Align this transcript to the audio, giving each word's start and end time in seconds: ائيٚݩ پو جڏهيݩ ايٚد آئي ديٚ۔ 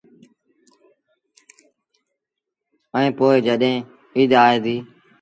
ائيٚݩ 2.95 3.15
پو 3.17 3.25
جڏهيݩ 3.45 3.85
ايٚد 4.15 4.31
آئي 4.45 4.57
ديٚ۔ 4.65 4.83